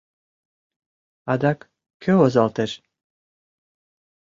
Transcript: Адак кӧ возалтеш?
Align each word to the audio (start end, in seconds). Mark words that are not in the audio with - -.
Адак 1.31 1.59
кӧ 2.01 2.11
возалтеш? 2.19 2.71